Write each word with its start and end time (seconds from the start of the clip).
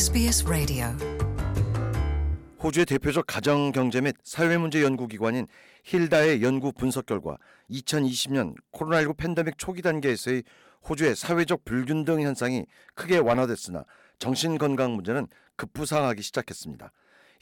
SBS 0.00 0.46
Radio. 0.46 0.86
호주의 2.58 2.86
대표적 2.86 3.26
가정 3.26 3.70
경제 3.70 4.00
및 4.00 4.16
사회 4.24 4.56
문제 4.56 4.82
연구 4.82 5.06
기관인 5.06 5.46
힐다의 5.84 6.42
연구 6.42 6.72
분석 6.72 7.04
결과 7.04 7.36
2020년 7.68 8.54
코로나19 8.72 9.18
팬데믹 9.18 9.58
초기 9.58 9.82
단계에서의 9.82 10.44
호주의 10.88 11.14
사회적 11.14 11.66
불균등 11.66 12.22
현상이 12.22 12.64
크게 12.94 13.18
완화됐으나 13.18 13.84
정신 14.18 14.56
건강 14.56 14.94
문제는 14.94 15.26
급부상하기 15.56 16.22
시작했습니다. 16.22 16.92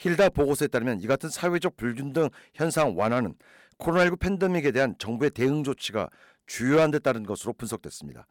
힐다 0.01 0.29
보고서에 0.31 0.67
따르면 0.67 0.99
이 1.01 1.07
같은 1.07 1.29
사회적 1.29 1.77
불균등 1.77 2.29
현상 2.55 2.99
완화는 2.99 3.37
코로나19 3.79 4.19
팬데믹에 4.19 4.73
대한 4.73 4.97
정부의 4.99 5.31
대응 5.31 5.63
조치가 5.63 6.09
주요한 6.49 6.91
데 6.91 6.99
따른 6.99 7.23
것으로 7.23 7.53
분석됐습니다. 7.53 8.27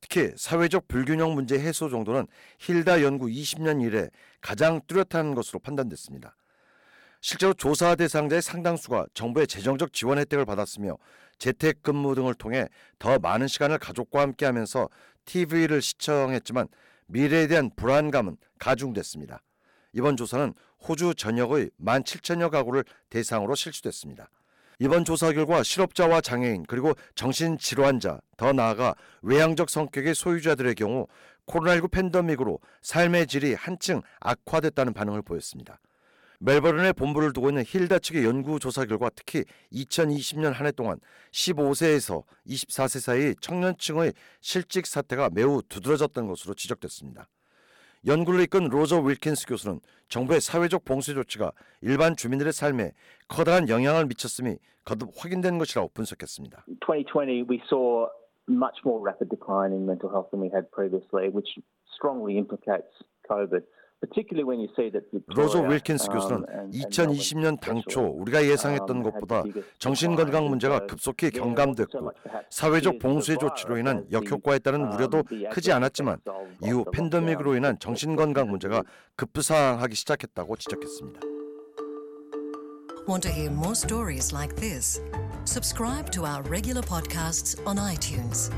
특히 0.00 0.32
사회적 0.36 0.88
불균형 0.88 1.34
문제 1.34 1.58
해소 1.58 1.88
정도는 1.88 2.26
힐다 2.58 3.02
연구 3.02 3.26
20년 3.26 3.82
이래 3.82 4.08
가장 4.40 4.80
뚜렷한 4.86 5.34
것으로 5.34 5.58
판단됐습니다. 5.58 6.36
실제로 7.20 7.52
조사 7.52 7.94
대상자의 7.94 8.40
상당수가 8.40 9.06
정부의 9.12 9.46
재정적 9.46 9.92
지원 9.92 10.18
혜택을 10.18 10.46
받았으며 10.46 10.96
재택근무 11.38 12.14
등을 12.14 12.34
통해 12.34 12.68
더 12.98 13.18
많은 13.18 13.46
시간을 13.46 13.78
가족과 13.78 14.22
함께하면서 14.22 14.88
TV를 15.26 15.82
시청했지만 15.82 16.68
미래에 17.06 17.46
대한 17.46 17.70
불안감은 17.76 18.36
가중됐습니다. 18.58 19.42
이번 19.92 20.16
조사는 20.16 20.54
호주 20.88 21.14
전역의 21.14 21.70
1만 21.80 22.04
7천여 22.04 22.50
가구를 22.50 22.84
대상으로 23.10 23.54
실시됐습니다. 23.54 24.30
이번 24.82 25.04
조사 25.04 25.30
결과 25.32 25.62
실업자와 25.62 26.22
장애인 26.22 26.64
그리고 26.66 26.94
정신질환자 27.14 28.18
더 28.38 28.52
나아가 28.54 28.94
외향적 29.20 29.68
성격의 29.68 30.14
소유자들의 30.14 30.74
경우 30.74 31.06
코로나19 31.46 31.90
팬데믹으로 31.90 32.58
삶의 32.80 33.26
질이 33.26 33.52
한층 33.52 34.00
악화됐다는 34.20 34.94
반응을 34.94 35.20
보였습니다. 35.20 35.80
멜버른에 36.38 36.94
본부를 36.94 37.34
두고 37.34 37.50
있는 37.50 37.62
힐다 37.66 37.98
측의 37.98 38.24
연구 38.24 38.58
조사 38.58 38.86
결과 38.86 39.10
특히 39.14 39.44
2020년 39.70 40.54
한 40.54 40.66
해 40.66 40.72
동안 40.72 40.98
15세에서 41.32 42.24
24세 42.46 43.00
사이 43.00 43.34
청년층의 43.42 44.14
실직 44.40 44.86
사태가 44.86 45.28
매우 45.34 45.60
두드러졌던 45.68 46.26
것으로 46.26 46.54
지적됐습니다. 46.54 47.28
연구를 48.06 48.40
이끈 48.44 48.68
로저 48.68 48.98
윌킨스 49.00 49.46
교수는 49.46 49.80
정부의 50.08 50.40
사회적 50.40 50.84
봉쇄 50.84 51.14
조치가 51.14 51.52
일반 51.82 52.16
주민들의 52.16 52.52
삶에 52.52 52.92
커다란 53.28 53.68
영향을 53.68 54.06
미쳤음이 54.06 54.56
거듭 54.84 55.10
확인된 55.16 55.58
것이라고 55.58 55.90
분석했습니다. 55.94 56.64
2020, 56.80 57.46
we 57.48 57.60
saw 57.68 58.08
much 58.48 58.80
more 58.84 59.00
rapid 59.00 59.28
decline 59.28 59.72
in 59.72 59.84
mental 59.84 60.10
health 60.10 60.30
than 60.30 60.40
we 60.40 60.50
had 60.50 60.70
previously, 60.72 61.28
which 61.28 61.48
strongly 61.94 62.36
implicates 62.36 62.90
COVID. 63.28 63.62
Particularly 64.00 64.44
when 64.48 64.58
you 64.60 64.68
see 64.76 64.90
that 64.90 65.04
로저 65.28 65.60
Victoria, 65.60 65.76
윌킨스 65.76 66.08
um, 66.08 66.12
교수는 66.16 66.36
and- 66.48 66.58
and 66.58 66.78
2020년 66.78 67.36
Melbourne 67.40 67.60
당초 67.60 68.00
우리가 68.16 68.44
예상했던 68.44 68.96
um, 68.96 69.02
것보다 69.04 69.44
정신건강. 69.78 70.48
문제가 70.48 70.86
급속히 70.86 71.30
경감됐고 71.30 72.10
사회적 72.50 72.98
봉쇄 72.98 73.36
조치로 73.36 73.76
인한 73.78 74.06
역효과에 74.10 74.58
따른 74.60 74.82
um, 74.82 74.92
우려도 74.94 75.22
크지 75.52 75.70
않았지만 75.72 76.18
이후 76.64 76.84
팬데믹으로 76.92 77.56
인한 77.56 77.78
정신건강 77.78 78.48
문제가 78.50 78.82
급부상하기 79.16 79.94
시작했다고 79.94 80.56
지적했습니다. 80.56 81.20
Want 83.08 83.26
to 83.26 83.30
hear 83.32 83.50
more 83.50 83.72
stories 83.74 84.32
like 84.32 84.54
this? 84.56 85.00
Subscribe 85.44 86.10
to 86.12 86.24
our 86.24 86.42
regular 86.48 86.82
podcasts 86.82 87.58
on 87.66 87.76
iTunes. 87.78 88.50